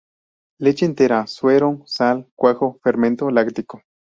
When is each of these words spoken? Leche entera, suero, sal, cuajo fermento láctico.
Leche 0.59 0.87
entera, 0.87 1.27
suero, 1.27 1.83
sal, 1.85 2.27
cuajo 2.33 2.79
fermento 2.81 3.29
láctico. 3.29 3.83